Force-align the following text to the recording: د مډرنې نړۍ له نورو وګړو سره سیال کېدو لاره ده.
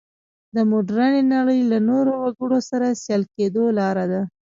د 0.55 0.57
مډرنې 0.71 1.21
نړۍ 1.33 1.59
له 1.71 1.77
نورو 1.89 2.13
وګړو 2.23 2.59
سره 2.69 2.97
سیال 3.03 3.23
کېدو 3.35 3.63
لاره 3.79 4.05
ده. 4.11 4.21